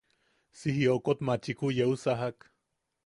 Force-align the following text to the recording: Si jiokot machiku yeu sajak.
Si 0.57 0.69
jiokot 0.77 1.19
machiku 1.27 1.67
yeu 1.77 1.93
sajak. 2.03 2.37